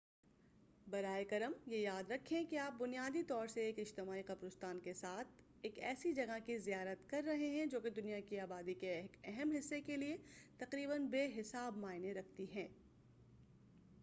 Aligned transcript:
براہ 0.87 1.17
کرم 1.29 1.51
یہ 1.67 1.77
یاد 1.77 2.11
رکھیں 2.11 2.43
کہ 2.49 2.57
آپ 2.59 2.77
بنیادی 2.77 3.21
طور 3.23 3.47
سے 3.47 3.61
ایک 3.61 3.79
اجتماعی 3.79 4.21
قبرستان 4.21 4.79
کے 4.79 4.93
ساتھ 4.93 5.27
ہی 5.63 5.79
ایسی 5.81 6.13
جگہ 6.13 6.37
کی 6.45 6.57
زیارت 6.57 7.09
کر 7.09 7.23
رہے 7.25 7.49
ہیں 7.49 7.65
جو 7.65 7.79
کی 7.79 7.89
دنیا 7.89 8.19
کی 8.19 8.39
آبادی 8.39 8.73
کے 8.73 8.93
ایک 8.93 9.17
اہم 9.23 9.51
حصے 9.51 9.81
کے 9.81 9.97
لئے 9.97 10.17
تقریباً 10.57 11.05
بے 11.05 11.27
حساب 11.37 11.77
معنی 11.77 12.13
رکھتی 12.13 12.45
ہے 12.55 12.67